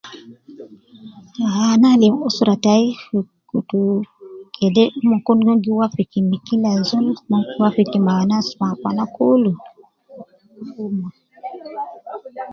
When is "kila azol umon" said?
6.47-7.41